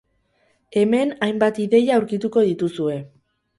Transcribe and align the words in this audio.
Hemen 0.81 1.13
hainbat 1.27 1.61
ideia 1.65 1.99
aurkituko 2.01 2.47
dituzue. 2.51 2.99